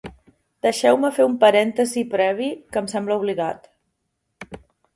[0.65, 3.73] Deixeu-me fer un parèntesi previ, que em sembla obligat.